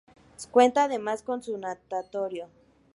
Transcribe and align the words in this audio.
Cuenta 0.49 0.85
además 0.85 1.21
con 1.21 1.41
un 1.47 1.61
natatorio. 1.61 2.47